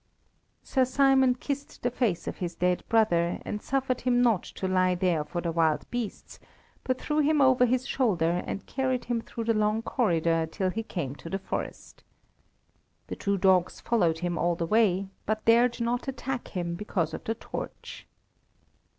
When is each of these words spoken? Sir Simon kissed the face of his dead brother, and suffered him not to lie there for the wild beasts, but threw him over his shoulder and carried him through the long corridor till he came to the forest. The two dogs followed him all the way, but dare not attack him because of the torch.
Sir 0.63 0.83
Simon 0.83 1.35
kissed 1.35 1.83
the 1.83 1.91
face 1.91 2.27
of 2.27 2.37
his 2.37 2.55
dead 2.55 2.81
brother, 2.89 3.39
and 3.45 3.61
suffered 3.61 4.01
him 4.01 4.19
not 4.19 4.41
to 4.41 4.67
lie 4.67 4.95
there 4.95 5.23
for 5.23 5.41
the 5.41 5.51
wild 5.51 5.85
beasts, 5.91 6.39
but 6.83 6.99
threw 6.99 7.19
him 7.19 7.39
over 7.39 7.67
his 7.67 7.85
shoulder 7.85 8.41
and 8.47 8.65
carried 8.65 9.05
him 9.05 9.21
through 9.21 9.43
the 9.43 9.53
long 9.53 9.83
corridor 9.83 10.47
till 10.51 10.71
he 10.71 10.81
came 10.81 11.13
to 11.17 11.29
the 11.29 11.37
forest. 11.37 12.03
The 13.09 13.15
two 13.15 13.37
dogs 13.37 13.79
followed 13.79 14.17
him 14.25 14.39
all 14.39 14.55
the 14.55 14.65
way, 14.65 15.09
but 15.27 15.45
dare 15.45 15.69
not 15.79 16.07
attack 16.07 16.47
him 16.47 16.73
because 16.73 17.13
of 17.13 17.23
the 17.23 17.35
torch. 17.35 18.07